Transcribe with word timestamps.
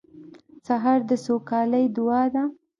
سهار 0.65 0.99
د 1.09 1.11
سوکالۍ 1.25 1.85
دعا 1.95 2.23
ده. 2.33 2.43